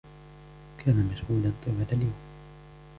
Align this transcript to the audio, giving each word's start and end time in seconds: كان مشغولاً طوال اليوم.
كان 0.85 1.09
مشغولاً 1.11 1.51
طوال 1.65 1.85
اليوم. 1.91 2.13